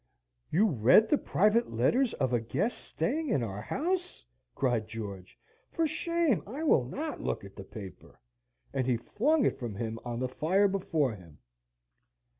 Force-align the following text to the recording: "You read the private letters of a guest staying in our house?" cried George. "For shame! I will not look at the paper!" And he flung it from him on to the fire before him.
"You 0.49 0.65
read 0.65 1.09
the 1.09 1.17
private 1.19 1.71
letters 1.71 2.15
of 2.15 2.33
a 2.33 2.39
guest 2.39 2.75
staying 2.85 3.29
in 3.29 3.43
our 3.43 3.61
house?" 3.61 4.25
cried 4.55 4.87
George. 4.87 5.37
"For 5.73 5.85
shame! 5.85 6.41
I 6.47 6.63
will 6.63 6.85
not 6.85 7.21
look 7.21 7.43
at 7.43 7.55
the 7.55 7.63
paper!" 7.63 8.19
And 8.73 8.87
he 8.87 8.97
flung 8.97 9.45
it 9.45 9.59
from 9.59 9.75
him 9.75 9.99
on 10.03 10.19
to 10.21 10.25
the 10.25 10.33
fire 10.33 10.67
before 10.67 11.13
him. 11.13 11.37